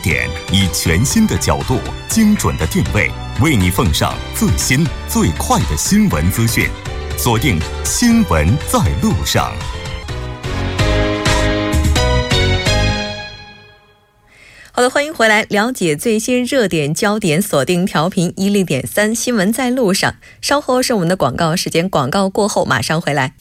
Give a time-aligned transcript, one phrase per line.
[0.00, 1.78] 点，以全新的角度、
[2.08, 3.10] 精准的定位，
[3.40, 6.68] 为你奉上最新最快的新闻资讯。
[7.16, 9.52] 锁定《新闻在路上》。
[14.72, 20.14] 好的，欢迎回来，了解最新热点焦点，锁定调频一零点三，新闻在路上。
[20.40, 23.34] 稍后是我们的广告时间，广告过后马上回来。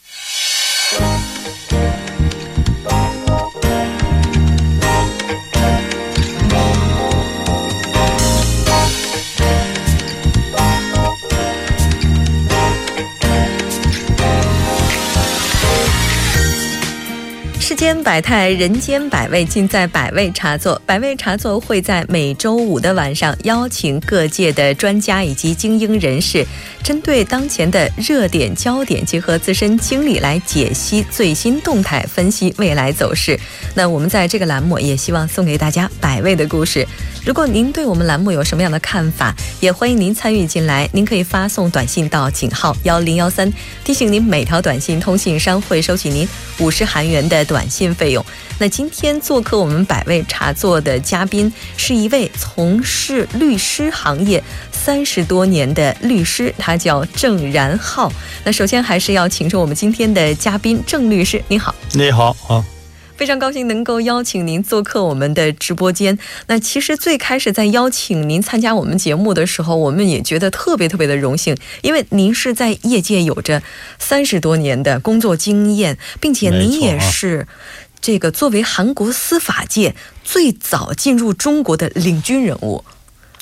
[18.04, 20.80] 百态，人间百味，尽在百味茶座。
[20.86, 26.46] 百味茶座会在每周五的晚上邀请各界的专家以及精英人士，
[26.84, 33.40] 针对当前的热点焦点，结合自身经历来解析最新动态，分析未来走势。
[33.74, 36.86] 那我们在这个栏目也希望送给大家百味的故事。
[37.26, 40.90] 如果您对我们栏目有什么样的看法，也欢迎您参与进来。
[40.94, 43.52] 您可以发送短信到井号幺零幺三，
[43.84, 46.28] 提醒您每条短信通信商会收取您
[46.60, 47.70] 五十韩元的短。
[47.70, 48.26] 信费用。
[48.60, 58.12] 那今天做客我们百味茶座的嘉宾是一位从事律师行业三十多年的律师，他叫郑然浩。
[58.46, 62.64] 那首先还是要请出我们今天的嘉宾郑律师，您好，你好啊，
[63.16, 66.18] 非常高兴能够邀请您做客我们的直播间。
[66.48, 73.62] 那其实最开始在邀请您参加我们节目的时候，我们也觉得特别特别的荣幸，因为您是在业界有着
[74.00, 77.48] 三十多年的工作经验，并且您也是。
[78.02, 82.84] 这个作为韩国司法界最早进入中国的领军人物。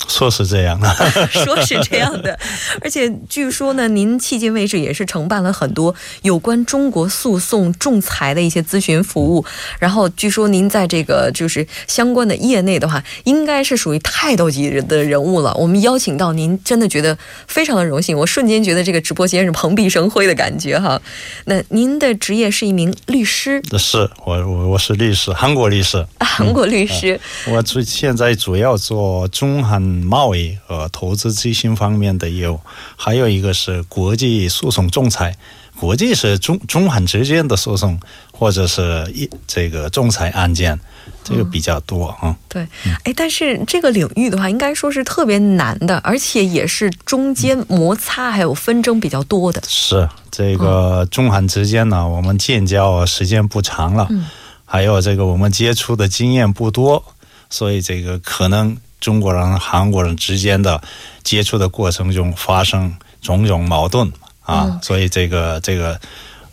[0.08, 0.90] 说是这样的，
[1.31, 2.38] 说是这样的，
[2.81, 9.44] 而且据说呢，您迄今为止也是承办了很多有关中国诉讼仲裁的一些咨询服务。
[9.80, 15.53] 然后据说您在这个就是相关的业内的话，应该是属于泰斗级的人物了。
[15.56, 18.16] 我们邀请到您，真的觉得非常的荣幸。
[18.16, 21.02] 我瞬间觉得这个直播间是蓬荜生辉的感觉哈。
[21.46, 23.62] 那您的职业是一名律师？
[23.79, 26.06] 是我我我是律师，韩国律师。
[26.19, 27.19] 韩国律师。
[27.47, 29.87] 我主现在主要做中韩。
[29.88, 32.59] 贸易和投资咨询方面的业务，
[32.96, 35.36] 还有一个是国际诉讼仲裁。
[35.80, 38.00] 国际是中中韩之间的诉讼，
[38.31, 40.80] 或者是一这个仲裁案件，
[41.24, 42.36] 这个比较多啊。
[42.50, 42.68] 对，
[43.03, 49.62] 哎，但是这个领域的话，应该说是特别难的，而且也是中间摩擦还有纷争比较多的。
[49.68, 54.09] 是这个中韩之间呢，我们建交时间不长了，
[54.66, 57.06] 还有这个我们接触的经验不多，
[57.52, 58.76] 所以这个可能。
[59.00, 60.81] 中国人、韩国人之间的
[61.24, 66.00] 接触的过程中发生种种矛盾啊，所以这个这个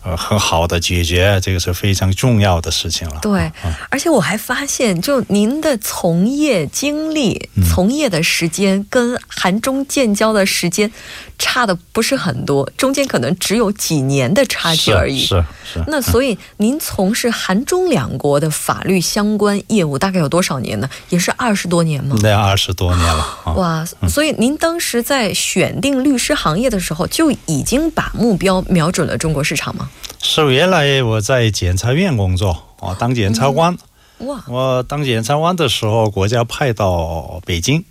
[0.05, 3.19] 呃很好的解决，这个是非常重要的事情了。
[3.21, 3.51] 对，
[3.89, 10.91] 而且我还发现，就您的从业经历、从业的时间跟韩中建交的时间。
[11.37, 15.19] 差的不是很多，中间可能只有几年的差距而已。
[15.19, 15.83] 是是。
[15.87, 20.89] 那所以您从事韩中两国的法律相关业务大概有多少年呢？
[21.09, 22.15] 也是二十多年吗？
[22.21, 23.53] 那二十多年了。
[23.57, 29.89] 哇，所以您当时在选定律师行业的时候，就已经把目标瞄准了中国市场吗？
[30.21, 33.77] 是，原来我在检察院工作，我当检察官。
[34.19, 34.41] 哇！
[34.47, 37.83] 我当检察官的时候，国家派到北京，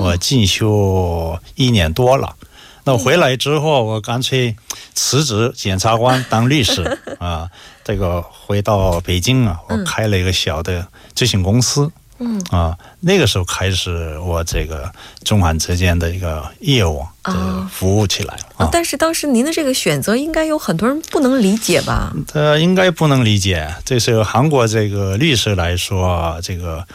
[0.00, 2.34] 我进修一年多了。
[2.82, 4.56] 那回来之后，我干脆
[4.94, 7.48] 辞职检察官当律师 啊，
[7.84, 14.92] 这个回到北京啊，我开了一个小的咨询公司，嗯啊，那个时候开始我这个
[15.24, 18.68] 中韩之间的一个业务啊服务起来啊。
[18.70, 22.12] 但是当时您的这个选择，应该有很多人不能理解吧？
[22.34, 26.86] 呃，应该不能理解，这是韩国这个律师来说，这个。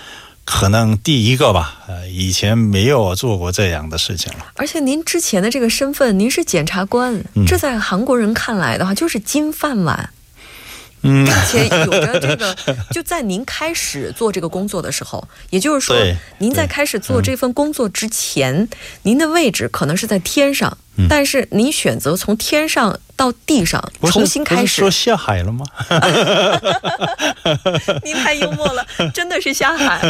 [0.45, 4.39] 可能第一个吧，呃，以前没有做过这样的事情了。
[4.56, 10.09] 而且您之前的这个身份，您是检察官，这在韩国人看来的话，就是金饭碗。
[11.03, 12.55] 嗯，并且有着这个，
[12.91, 15.95] 就在您开始做这个工作的时候，也就是说，
[16.39, 18.67] 您在开始做这份工作之前，
[19.03, 20.77] 您的位置可能是在天上，
[21.10, 23.00] 但是您选择从天上。
[23.16, 25.63] 到地上重新开始，说下海了吗？
[28.04, 30.01] 您太幽默了， 真的是下海，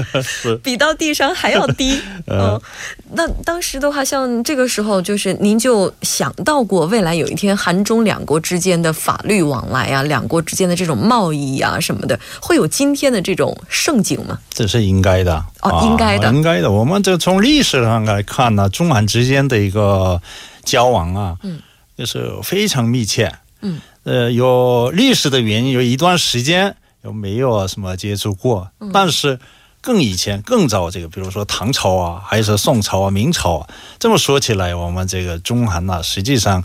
[0.63, 2.01] 比到地上还要低。
[2.31, 2.59] 嗯，
[3.11, 14.39] 那当时的话，像这个时候，就是您就想到过未来有一天韩中两国之间的法律往来啊，两国之间的这种贸易啊什么的，会有今天的这种盛景吗？
[14.49, 16.71] 这是应该的哦，应该的，应该的。
[16.71, 20.21] 我们这从历史上来看呢，中韩之间的一个
[20.63, 21.59] 交往啊，嗯。
[21.95, 23.31] 就是非常密切，
[23.61, 29.39] 嗯，呃，有历史的原因，有一段时间有没有什么接触过，但是
[29.79, 33.69] 更以前更早这个，比如说唐朝啊，还是宋朝啊、明朝啊，
[33.99, 36.63] 这么说起来，我们这个中韩呢，实际上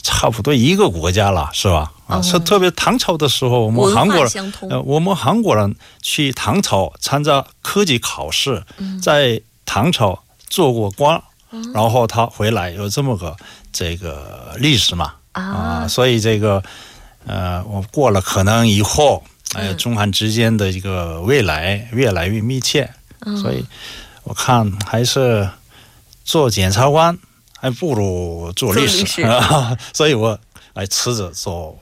[0.00, 1.92] 差不多一个国家了，是吧？
[2.06, 8.62] 啊，是特别唐朝的时候，我们韩国人，呃，我们韩国人去唐朝参加科举考试，
[9.02, 11.20] 在唐朝做过官，
[11.74, 13.36] 然后他回来有这么个
[13.72, 16.62] 这个历史嘛，啊，所以这个
[17.26, 19.22] 呃，我过了可能以后，
[19.54, 22.90] 哎，中韩之间的一个未来越来越密切，
[23.40, 23.64] 所以
[24.24, 25.48] 我看还是
[26.24, 27.16] 做检察官
[27.58, 29.04] 还不如做律师，
[29.92, 30.38] 所以我
[30.74, 31.78] 来辞职走。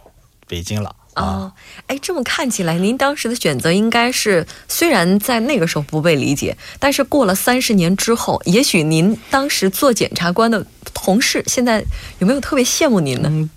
[0.49, 1.51] 北京了啊！
[1.87, 11.83] 哎，这么看起来，您当时的选择应该是，虽然在那个时候不被理解，但是过了三十年之后，也许您当时做检察官的同事，现在
[12.19, 13.51] 有没有特别羡慕您呢？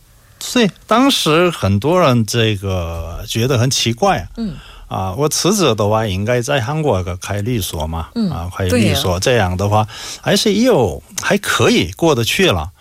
[0.54, 4.56] 对，当时很多人这个觉得很奇怪，嗯
[4.88, 9.86] 啊，我辞职的话，应该在韩国开律所嘛，嗯啊，开律所，这样的话
[10.22, 12.72] 还是又还可以过得去了。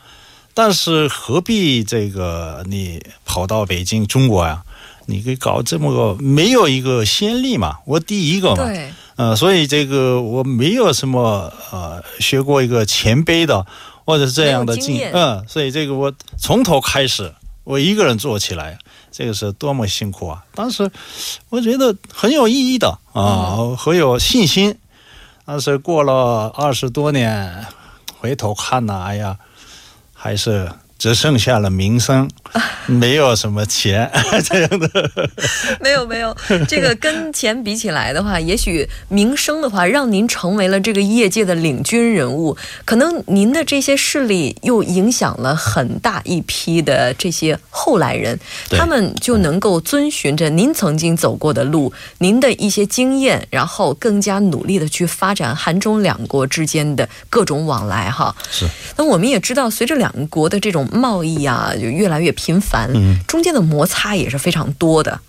[0.55, 4.63] 但是何必这个你跑到北京中国呀？
[5.08, 7.78] 你可以搞这么个没有一个先例嘛？
[7.87, 13.66] 我第一个嘛，对，呃，所以这个我没有什么呃学过一个前辈的
[14.05, 17.34] 或者是这样的经验，嗯，所以这个我从头开始，
[17.64, 18.78] 我一个人做起来，
[19.10, 20.44] 这个是多么辛苦啊！
[20.55, 20.90] 当时
[21.49, 24.76] 我觉得很有意义的啊，很有信心。
[25.44, 27.66] 但是过了二十多年，
[28.20, 29.37] 回头看呢，哎呀。
[30.20, 30.69] 还是
[30.99, 32.29] 只剩下了名声，
[32.87, 34.11] 没有什么钱
[34.45, 35.11] 这样的。
[35.81, 36.37] 没有没有，
[36.67, 42.56] 这个跟钱比起来的话，也许名声的话，让您成为了这个业界的领军人物。
[42.85, 48.39] 可能您的这些势力又影响了很大一批的这些后来人，
[48.71, 58.11] 他们就能够遵循着您曾经走过的路，您的一些经验，然后更加努力的去发展韩中两国之间的各种往来。
[58.11, 58.67] 哈，是。
[58.97, 62.90] 那我们也知道，随着两国的这种贸易啊，就越来越频繁，
[63.26, 65.20] 中间的摩擦也是非常多的。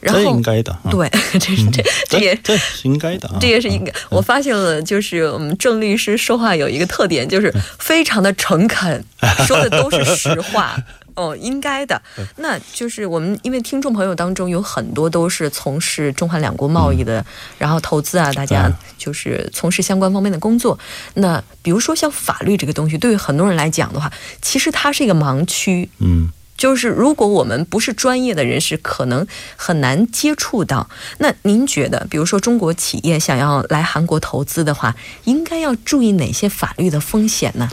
[0.00, 1.10] 这应该的，对，
[1.40, 3.92] 这是这这也这应该的，这也是应该。
[4.08, 9.04] 我发现了，就是我们郑律师说话有一个特点，就是非常的诚恳，
[9.44, 10.76] 说的都是实话。
[11.18, 12.00] 哦，应该的。
[12.36, 17.24] 那就是我们，因为听众朋友当中有很多都是从事中韩两国贸易的，
[17.58, 20.78] 然后投资啊，大家就是从事相关方面的工作。
[21.14, 25.90] 那比如说像法律这个东西，对于很多人来讲的话，其实它是一个盲区。
[25.98, 26.30] 嗯。
[26.56, 29.24] 就是如果我们不是专业的人士，可能
[29.54, 30.90] 很难接触到。
[31.18, 37.70] 那您觉得，比如说中国企业想要来韩国投资的话，应该要注意哪些法律的风险呢？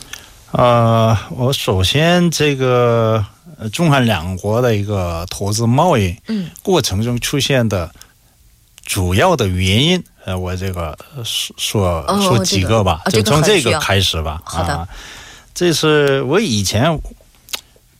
[0.52, 3.26] 呃，我首先这个
[3.72, 7.92] 中韩两国的一个投资贸易嗯过程中出现的
[8.84, 14.42] 主要的原因，呃，我这个说说几个吧，就从这个开始吧。
[14.46, 14.88] 好的，
[15.54, 17.00] 这是我以前。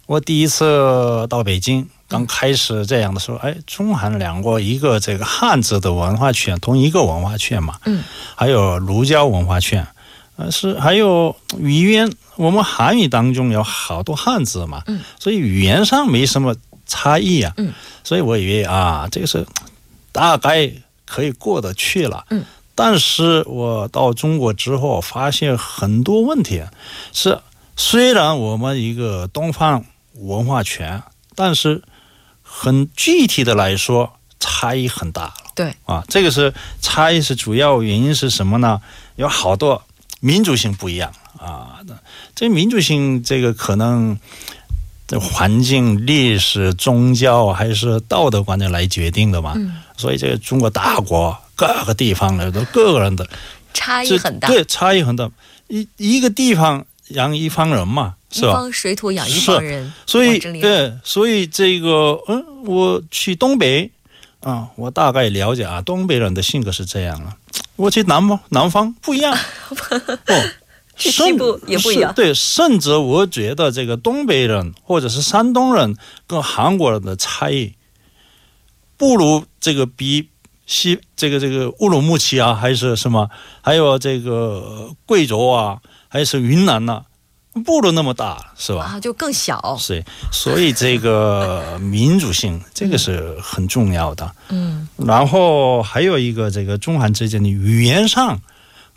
[0.08, 8.04] 我第一次到北京，刚开始这样的时候，哎，中韩两国一个这个汉字的文化圈，同一个文化圈嘛，嗯，
[8.36, 9.88] 还有儒家文化圈，
[10.36, 17.74] 呃，是还有语言，我们韩语当中有好多汉字嘛，嗯，所以语言上没什么差异啊，嗯，
[18.04, 19.46] 所以我以为啊，这个是
[20.12, 20.72] 大概
[21.06, 26.64] 可以过得去了，嗯，但是我到中国之后发现很多问题，
[27.14, 27.40] 是
[27.76, 29.84] 虽然我们一个东方。
[30.18, 31.04] 文化圈，
[31.36, 31.84] 但是
[32.42, 35.34] 很具体的来说，差异很大了。
[35.54, 38.82] 对啊，这个是差异是主要原因是什么呢？
[39.18, 39.84] 有好多
[40.26, 41.80] 民族性不一样啊。
[42.34, 44.18] 这民族性这个可能
[45.08, 49.54] 这环境、历史、宗教还是道德观念来决定的嘛。
[49.56, 49.74] 嗯。
[49.96, 53.30] 所以这个中国大国各个地方的都各个人的
[53.74, 54.48] 差异很大。
[54.48, 55.30] 对，差异很大。
[55.68, 58.16] 一一个地方养一方人嘛。
[58.32, 63.90] 一方水土养一方人，所以对，所以这个嗯，我去东北
[64.42, 67.34] 啊，我大概了解啊，东北人的性格是这样了。
[67.76, 69.34] 我去南方，南方不一样，
[70.28, 70.50] 哦，
[70.96, 72.14] 西部也不一样。
[72.14, 77.74] 对，甚至我觉得这个东北人或者是山东人跟韩国人的差异，
[78.98, 80.30] 不如这个比
[80.66, 83.30] 西这个这个乌鲁木齐啊，还是什么，
[83.62, 87.04] 还有这个贵州啊，还是云南呐。
[87.64, 88.84] 不如那么大，是吧？
[88.84, 89.78] 啊，就更小。
[89.80, 94.36] 是，所以这个民主性， 这个是很重要的。
[94.50, 94.88] 嗯。
[94.98, 98.42] 然后还有一个，这个中韩之间的语言上，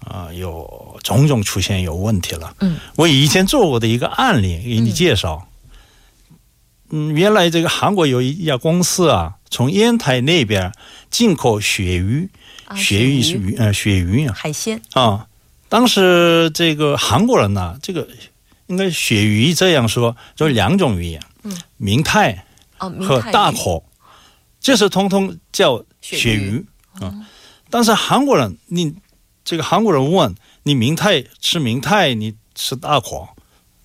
[0.00, 2.54] 啊，有种种出现有问题了。
[2.60, 2.78] 嗯。
[2.96, 5.46] 我以前做过的一个案例，给你介绍。
[6.90, 10.72] 嗯，原来这个韩国有一家公司啊，从烟台那边
[11.10, 12.28] 进口鳕鱼，
[12.74, 15.26] 鳕鱼是鱼，呃，鳕鱼啊，海鲜啊。
[15.68, 18.08] 当时这个韩国人呢，这个
[18.68, 22.46] 应该鳕鱼这样说，就两种鱼，嗯，明太
[22.78, 23.84] 和大口，
[24.60, 26.64] 这是通通叫鳕鱼
[27.00, 27.12] 啊。
[27.68, 28.94] 但是韩国人，你
[29.44, 33.28] 这个韩国人问你明太吃明太，你吃大口，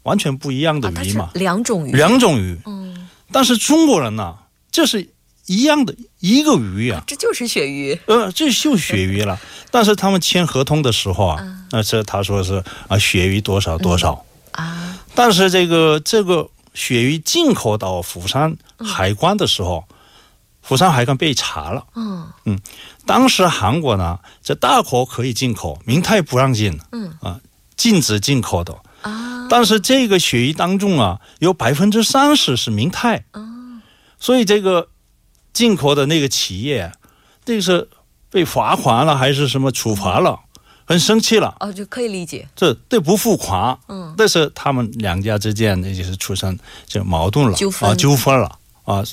[0.03, 3.09] 完全不一样的鱼嘛，两种鱼，两种鱼，嗯。
[3.31, 4.37] 但是中国人呢，
[4.71, 5.09] 这是。
[5.45, 7.99] 一样的一个鱼啊，这就是鳕鱼。
[8.05, 9.37] 呃，这就鳕鱼了。
[9.69, 14.97] 但是他们签合同的时候啊，那这他说是啊，鳕鱼多少多少啊。
[15.13, 19.85] 但是这个这个鳕鱼进口到釜山海关的时候，
[20.61, 21.85] 釜山海关被查了。
[21.95, 22.59] 嗯嗯，
[23.05, 26.79] 当时韩国呢，这大口可以进口，明太不让进。
[26.91, 27.39] 嗯啊，
[27.75, 29.47] 禁止进口的啊。
[29.49, 33.25] 但是这个鳕鱼当中啊，有百分之三十是明太。
[34.19, 34.89] 所以这个。
[35.53, 36.91] 进口的那个企业，
[37.45, 37.87] 这个是
[38.31, 40.39] 被罚款了还是什么处罚了？
[40.85, 41.55] 很生气了。
[41.59, 42.47] 哦，就可以理解。
[42.55, 49.03] 这对不付款，嗯，但是他们两家之间那就是出现这矛盾了，纠纷啊，纠纷了啊。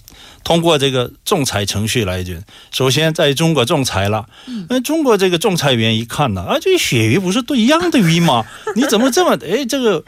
[0.43, 8.45] 通过这个仲裁程序来讲，首先在中国仲裁了，嗯，中国这个仲裁员一看呢，啊，这鳕鱼不是都一样的鱼吗？
[8.75, 10.05] 你怎么这么哎，这个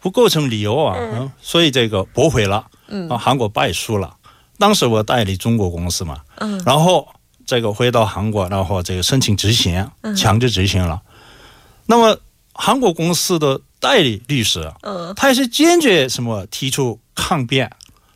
[0.00, 0.96] 不构成理由啊？
[0.98, 4.16] 嗯，所以这个驳回了，嗯，啊，韩国败诉了。
[4.56, 7.08] 当时我代理中国公司嘛，嗯，然后
[7.46, 11.02] 这个回到韩国，然后这个申请执行，强制执行了。
[11.86, 12.18] 那么
[12.52, 17.70] 韩国公司的代理律师，嗯，他也是坚决什么提出抗辩，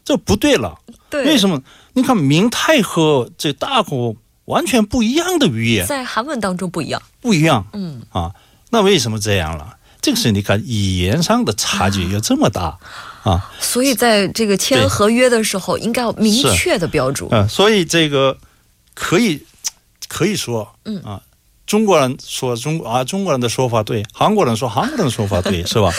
[0.05, 0.79] 这不对了。
[1.11, 1.63] 对，为什么？
[1.95, 7.67] 你看明太和这大口完全不一样的语言，在韩文当中不一样，不一样。
[7.73, 8.33] 嗯啊，
[8.71, 9.77] 那为什么这样了？
[10.01, 12.79] 这个是你看语言上的差距有这么大。
[13.25, 17.29] 啊，所以在这个签合约的时候，应该要明确的标注。
[17.31, 18.39] 嗯，所以这个
[18.99, 19.41] 可以
[20.09, 21.23] 可以说，嗯啊，
[21.67, 25.93] 中国人说中啊，中国人的说法对，韩国人说韩国人的说法对， 是吧？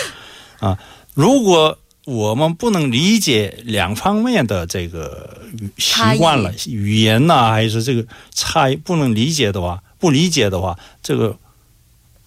[0.59, 0.77] 啊，
[1.13, 5.39] 如果我们不能理解两方面的这个
[5.77, 11.37] 习惯了，语言呐，还是这个差异不能理解的话，不理解的话，这个。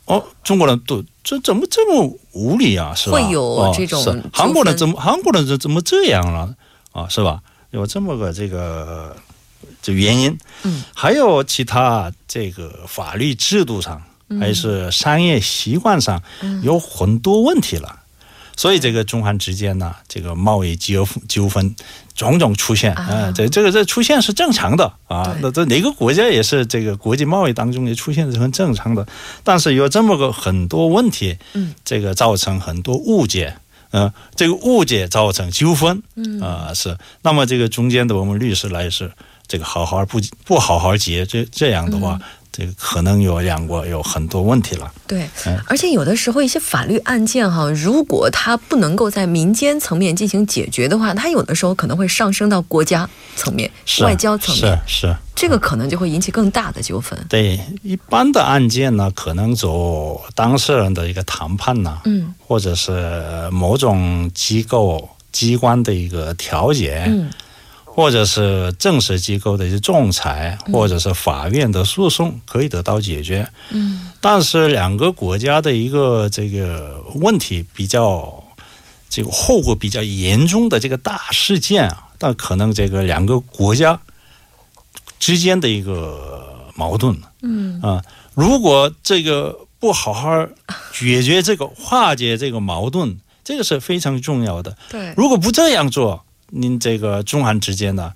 [0.05, 2.93] 哦，中国人都这怎么这么无理啊？
[2.93, 3.17] 是吧？
[3.17, 4.03] 会有这种
[4.33, 6.53] 韩国人怎么韩国人怎怎么这样了
[6.91, 7.07] 啊？
[7.09, 7.41] 是吧？
[7.71, 9.15] 有这么个这个
[9.83, 10.39] 这原因。
[10.63, 14.01] 嗯，还有其他这个法律制度上，
[14.41, 16.23] 还是商业习惯上，
[16.63, 17.99] 有很多问题了。
[18.55, 21.75] 所以这个中韩之间呢，这个贸易纠纠纷
[22.15, 25.35] 种种出现，啊，这这个这出现是正常的啊。
[25.41, 29.09] 那这哪个国家也是这个国际贸易当中也出现是很正常的。
[29.43, 33.57] 但是有这么个很多问题，嗯，这个造成很多误解，
[33.93, 36.97] 嗯，这个误解造成纠纷，嗯啊是。
[37.23, 39.11] 那么这个中间的我们律师来是
[39.53, 42.19] 这个好好不不好好结，这这样的话。
[42.55, 44.93] 这个可能有两国有很多问题了。
[45.07, 45.27] 对，
[45.67, 53.71] 而且有的时候一些法律案件哈，如果它不能够在民间层面进行解决的话，它有的时候可能会上升到国家层面、
[54.03, 57.19] 外交层面，是是，这个可能就会引起更大的纠纷。
[57.27, 67.31] 对，一般的案件呢，可能走当事人的一个谈判呐，嗯，或者是某种机构机关的一个调解，嗯。
[67.95, 73.47] 或者是正式机构的一些仲裁，或者是法院的诉讼，可以得到解决。
[73.69, 78.43] 嗯，但是两个国家的一个这个问题比较，
[79.11, 84.01] 这个后果比较严重的这个大事件啊，那可能这个两个国家
[85.19, 90.47] 之间的一个矛盾，嗯啊，如果这个不好好
[90.95, 94.79] 解决这个化解这个矛盾，这个是非常重要的。
[94.89, 96.25] 对，如果不这样做。
[96.55, 98.15] 您这个中韩之间的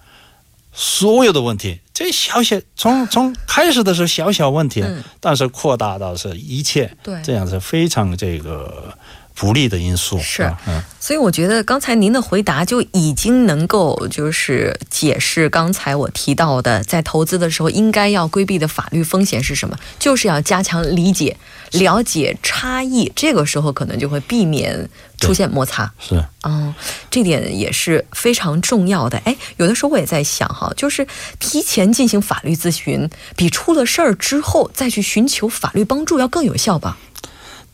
[0.73, 4.85] 所有的问题，这小小从从开始的时候小小问题，
[5.21, 8.97] 但是扩大到是一切，对，这样是非常这个
[9.37, 10.19] 不利的因素。
[10.19, 21.37] 是，嗯，所以我觉得刚才您的回答就已经能够就是解释刚才我提到的，在投资的时候应该要规避的法律风险是什么，就是要加强理解、
[21.73, 24.89] 了解差异，这个时候可能就会避免。
[25.19, 26.75] 出现摩擦是，嗯，
[27.11, 29.17] 这点也是非常重要的。
[29.25, 31.07] 哎，有的时候我也在想哈，就是
[31.39, 36.99] 提前进行法律咨询，比出了事儿之后再去寻求法律帮助要更有效吧？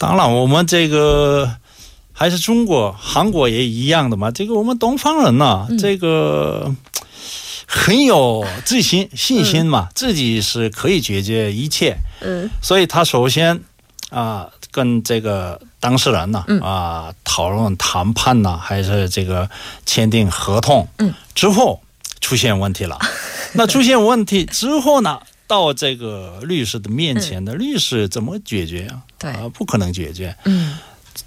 [0.02, 1.48] 当然，我们这个
[2.12, 4.32] 还是中国、韩国也一样的嘛。
[4.32, 6.74] 这个我们东方人呢，这个
[7.66, 11.96] 很有自信、信心嘛，自己是可以解决一切。
[12.20, 13.62] 嗯，所以他首先
[14.10, 15.60] 啊，跟这个。
[15.82, 16.44] 当事人呢？
[16.62, 19.50] 啊，讨论谈判呢，还是这个
[19.84, 20.86] 签订合同？
[20.98, 21.80] 嗯，之后
[22.20, 22.96] 出现问题了。
[23.54, 29.02] 那出现问题之后呢，到这个律师的面前的律师怎么解决啊？
[29.18, 30.36] 对啊，不可能解决。
[30.44, 30.78] 嗯。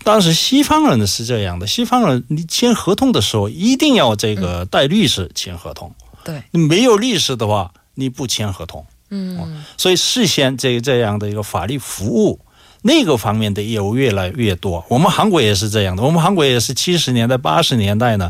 [0.04, 5.94] 当时西方人是这样的，西方人你签合同的时候一定要这个带律师签合同。
[6.24, 8.86] 对，没有律师的话，你不签合同。
[9.10, 12.40] 嗯，所以事先这这样的一个法律服务
[12.86, 14.86] 那个方面的业务越来越多。
[14.88, 18.30] 我们韩国也是这样的，我们韩国也是七十年代、八十年代呢，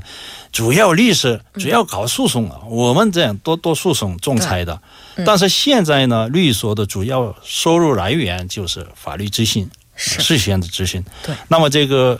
[0.52, 4.82] 主要律师主要搞诉讼的，我们这样多多诉讼、仲裁的。
[5.26, 9.70] 但是现在呢，律所的主要收入来源就是法律咨询。
[9.98, 11.34] 事先的咨询，对。
[11.48, 12.20] 那么这个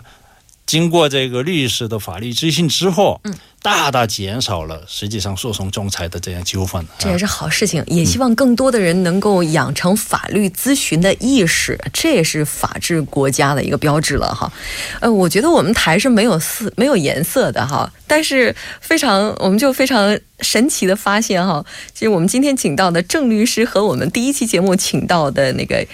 [0.66, 3.32] 经过这个律师的法律咨询之后，嗯，
[3.62, 6.84] 大大减少了实际上诉讼仲裁的这样纠纷。
[6.98, 14.52] 这也是好事情，也希望更多的人能够养成法律咨询的意识，这也是法治国家的一个标志了哈。
[15.00, 25.86] 呃，我觉得我们台是没有色、没有颜色的哈，但是非常，我们就非常神奇的发现哈，其实我们今天请到的郑律师和我们第一期节目请到的那个。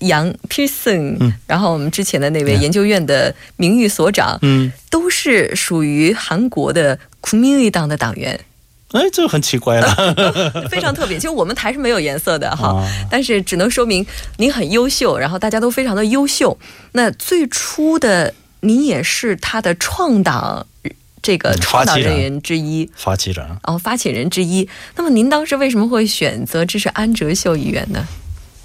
[0.00, 8.40] 杨 Pearson，嗯，然后我们之前的那位研究院的名誉所长，嗯，都是属于韩国的 k u m i n 党的党员。
[8.92, 9.94] 哎，这很奇怪了，
[10.68, 11.16] 非常特别。
[11.16, 14.04] 其实我们台是没有颜色的哈，但是只能说明
[14.38, 16.58] 您很优秀，然后大家都非常的优秀。
[16.92, 20.66] 那最初的您也是他的创党
[21.22, 24.68] 这个创党人员之一，发起人哦，发起人之一。
[24.96, 28.04] 那么您当时为什么会选择支持安哲秀议员呢？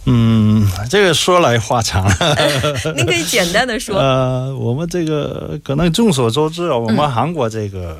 [0.07, 2.05] 嗯，这个说来话长，
[2.95, 3.97] 您可以简单的说。
[3.97, 7.97] 呃，我们这个可能众所周知啊，我们韩国这个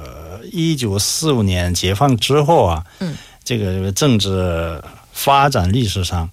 [0.51, 4.79] 一九四五年解放之后啊，嗯，这个政治
[5.13, 6.29] 发展历史上，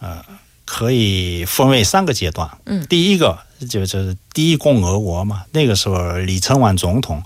[0.00, 0.16] 呃，
[0.64, 2.48] 可以分为三个阶段。
[2.64, 7.22] 嗯，第一个就是第一共和国嘛，那个时候李承晚总统，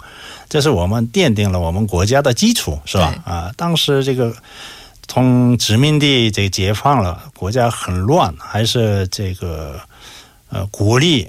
[0.48, 3.14] 这是我们奠定了我们国家的基础，是吧？
[3.24, 4.34] 啊，当时这个。
[5.08, 9.80] 从殖民地这个解放了，国家很乱，还是这个
[10.50, 11.28] 呃国力。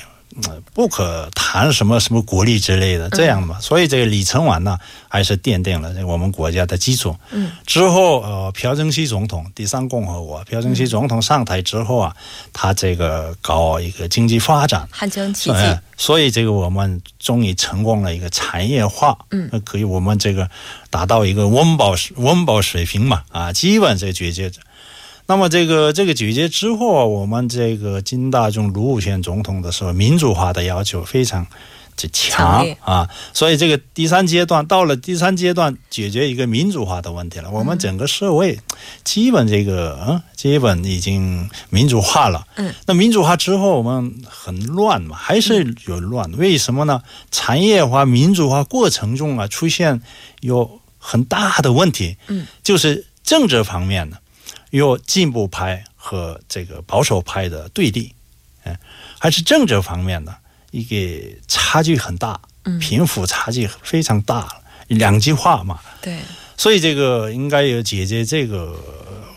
[0.73, 3.60] 不可谈什么什么国力之类的，这样嘛。
[3.60, 7.15] 所以这个李承晚呢，还是奠定了我们国家的基础。
[7.32, 7.52] 嗯。
[7.65, 12.15] 之后呃，朴正熙总统，第三共和国，朴正熙总统上台之后啊，
[12.54, 15.58] 他这个搞一个经济发展，汉江奇迹。
[16.00, 19.17] 所以这个我们终于成功了一个产业化。
[19.32, 19.50] 嗯。
[19.65, 20.50] 可以我们这个
[20.89, 24.52] 达到一个温饱温饱水平嘛啊，基本这决绝。
[25.28, 31.46] 那么这个这个决决之后，我们这个金大中卢武铉总统的时候，民主化的要求非常
[31.98, 37.52] 之强啊，所以这个第三阶段到了第三阶段，解决一个民主化的问题了。
[37.52, 38.58] 我们整个社会
[39.04, 42.48] 基本这个嗯，基本已经民主化了。
[42.56, 46.32] 嗯，那民主化之后，我们很乱嘛，还是有乱。
[46.38, 47.02] 为什么呢？
[47.32, 50.02] 产业化、民主化过程中啊，出现
[50.40, 52.16] 有很大的问题。
[52.28, 54.22] 嗯，就是政治方面的。
[54.71, 58.13] 有进步派和这个保守派的对立，
[58.63, 58.77] 嗯，
[59.17, 60.36] 还是政治方面的
[60.71, 62.39] 一个差距很大，
[62.80, 65.80] 贫富差距非常大，两极化嘛。
[66.01, 66.19] 对，
[66.58, 68.77] 所以这个应该有解决这个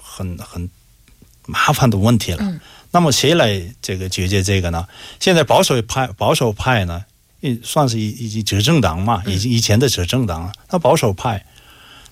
[0.02, 0.68] 很很
[1.46, 2.60] 麻烦的问题了。
[2.90, 4.86] 那么谁来这个解决这个呢？
[5.20, 7.04] 现在保守派保守派呢，
[7.62, 11.46] 算是一一执政党嘛，以以前的执政党，那保守派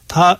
[0.06, 0.38] 他。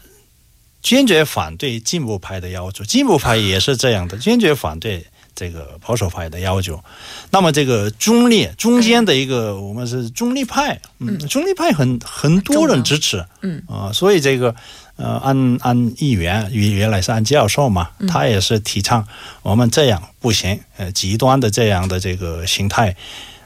[0.83, 6.83] 坚决反对进步派的要求，进步派也是这样的，坚决反对这个保守派的要求。
[7.31, 14.55] 那么这个中立中间的一个，我们是中立派，嗯，中立派很很多人支持，嗯啊，所以这个
[14.97, 19.07] 呃，安安议员原原来是安教授嘛，他也是提倡
[19.43, 22.97] 我们这样不行，呃，极端的这样的这个形态，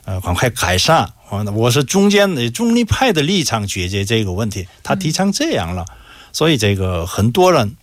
[0.04, 1.10] 呃，赶快改善。
[1.30, 5.84] 我我是中间的中立派的立场解决这个问题，他提倡这样了。
[6.32, 7.76] 所以这个很多人，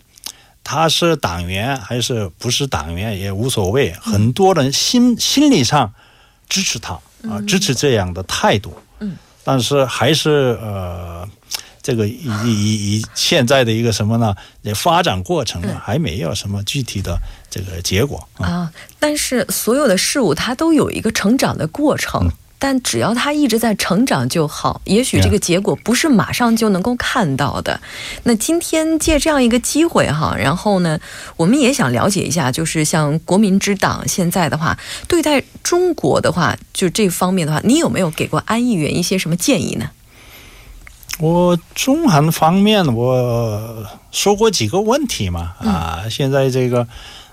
[0.64, 3.94] 他是党员还是不是党员也无所谓。
[3.94, 5.94] 很多人心心理上
[6.48, 8.74] 支持他啊，支持这样的态度。
[9.00, 11.28] 嗯，但是还是呃，
[11.82, 14.36] 这个以以以现在的一个什么呢？
[14.76, 17.18] 发展过程呢还没有什么具体的
[17.50, 18.72] 这个结果啊。
[19.00, 22.30] 但是所有的事物它都有一个成长的过程。
[22.62, 27.80] 但只要他一直在成长就好，也许这个结果不是马上就能够看到的。
[28.24, 31.00] 那今天借这样一个机会哈，然后呢，
[31.38, 39.90] 我们也想了解一下，就是像国民之党现在的话，对待中国的话，就这方面的话，你有没有给过安议员一些什么建议呢？
[41.20, 46.86] 我中韩方面我说过几个问题嘛啊，现在这个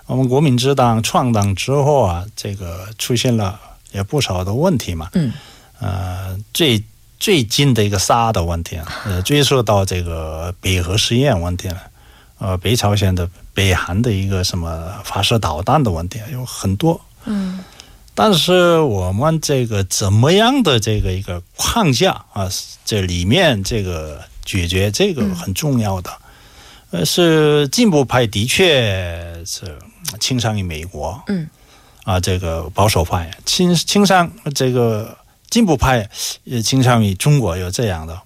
[0.05, 3.59] 我们国民之党创党之后啊，这个出现了。
[3.91, 5.31] 也不少的问题嘛，嗯，
[5.79, 6.83] 呃，最
[7.19, 11.81] 最近的一个沙的问题， 呃，追溯到这个北核试验问题了，
[12.39, 17.59] 呃，北朝鲜的北韩的一个什么发射导弹的问题有很多，嗯，
[18.13, 22.47] 但是我们这个怎么样的这个一个框架啊，
[22.85, 26.11] 这里面这个解决这个很重要的，
[26.91, 29.77] 呃，是进步派的确是
[30.19, 31.49] 倾向于美国，嗯，
[32.07, 35.17] 啊，这个保守派倾倾向这个。
[35.49, 36.09] 进步派
[36.43, 38.21] 也倾向于中国有这样的，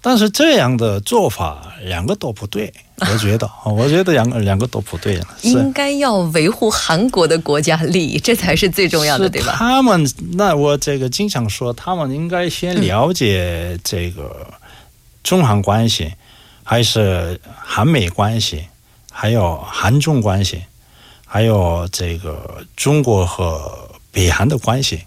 [0.00, 5.20] 但是这样的做法两个都不对，我觉得，我觉得两个两个都不对。
[5.42, 9.54] 应该要维护韩国的国家利益，这才是最重要的，对吧？
[9.54, 14.46] 他们那我这个经常说，他们应该先了解这个
[15.22, 16.10] 中韩关系，
[16.64, 18.64] 还是韩美关系，
[19.12, 20.62] 还有韩中关系，
[21.32, 25.00] 还有这个中国和北韩的关系。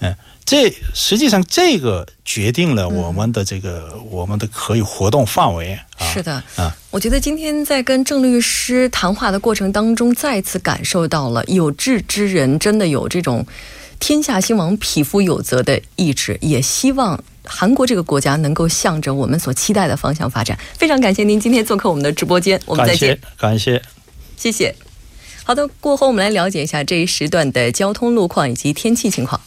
[0.00, 0.12] 嗯，
[0.44, 5.78] 这实际上这个决定了我们的这个我们的可以活动范围。
[6.00, 13.46] 是的，啊，我觉得今天在跟郑律师谈话的过程当中，再次感受到了有志之人真的有这种
[14.00, 20.58] 天下兴亡，匹夫有责的意志，也希望韩国这个国家能够向着我们所期待的方向发展。
[20.76, 23.80] 非常感谢您今天做客我们的直播间，我们再见，感谢，
[24.36, 24.74] 谢谢。
[25.44, 29.40] 好的，过后我们来了解一下这一时段的交通路况以及天气情况。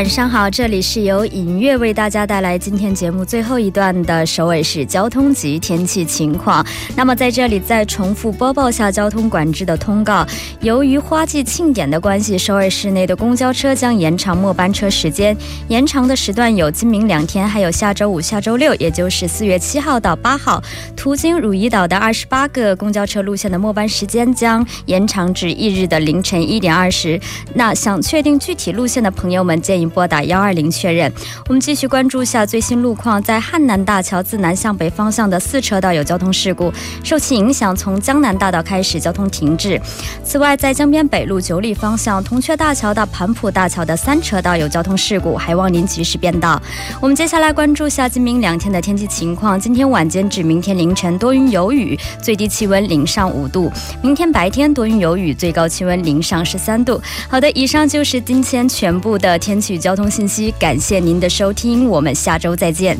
[0.00, 6.64] 晚上好，这里是由尹月为大家带来今天节目最后一段的首尾是交通及天气情况。
[6.96, 10.26] 那么在这里再重复播报下交通管制的通告：
[10.62, 15.36] 由于花季庆典的关系，首尔市内的公交车将延长末班车时间。
[15.68, 20.62] 延长的时段有今明两天，还有下周五、下周六，也就是四月七号到八号，
[20.96, 27.20] 途经汝矣岛的二十八个公交车路线的末班时间将延长至翌日的凌晨一点二十。
[27.52, 29.60] 那想确定具体路线的朋友们。
[29.60, 31.12] 建议拨打幺二零确认。
[31.48, 36.72] 我们继续关注下最新路况，在汉南大桥自南向北方向的四车道有交通事故，
[37.04, 39.78] 受其影响，从江南大道开始交通停滞。
[40.24, 46.58] 此外，在江边北路九里方向铜雀大桥到盘浦大桥的三车道有交通事故，还望您及时变道。
[47.02, 49.60] 我们接下来关注下今明两天的天气情况。
[49.60, 53.70] 今天晚间至明天凌晨多云有雨，最低气温零上五度；
[54.02, 56.98] 明天白天多云有雨，最高气温零上十三度。
[57.28, 59.50] 好的，以上就是今天全部的天。
[59.50, 62.96] 天气交通信息，感谢您的收听，我们下周再见。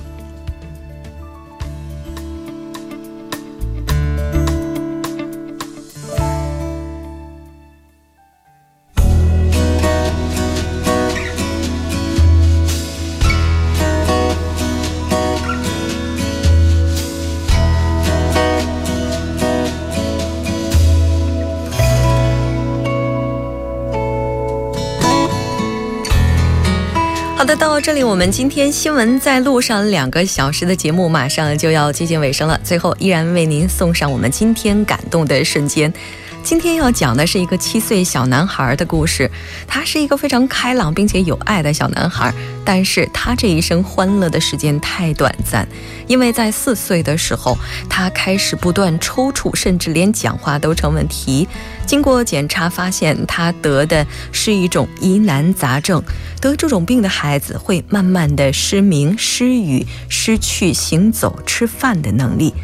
[27.51, 32.57] 那到这里，我们今天新闻在路上两个小时的节目马上就要接近尾声了。
[32.63, 35.93] 最后，依然为您送上我们今天感动的瞬间。
[36.43, 39.31] 今天要讲的是一个七岁小男孩的故事。
[39.67, 42.33] 他是一个非常开朗并且有爱的小男孩，
[42.65, 45.67] 但是他这一生欢乐的时间太短暂，
[46.07, 47.57] 因为在四岁的时候，
[47.89, 51.47] 他开始不断抽搐，甚至连讲话都成问题。
[51.87, 56.03] 经过检查发现，他得的是一种疑难杂症。
[56.41, 62.55] 得这种病的孩子会慢慢的失明、失语、失去行走、吃饭的能力。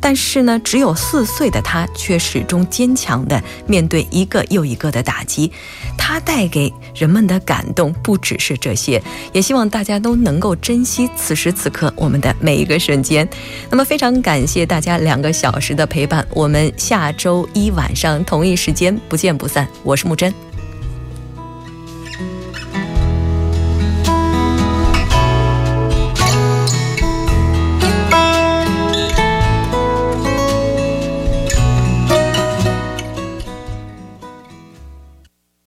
[0.00, 5.52] 但是呢，只有四岁的他却始终坚强地面对一个又一个的打击。
[5.96, 13.28] 他带给人们的感动不只是这些，也希望大家都能够珍惜此时此刻我们的每一个瞬间。
[13.68, 19.68] 那么，非常感谢大家两个小时的陪伴，我们下周一晚上同一时间不见不散。
[19.82, 20.47] 我是木真。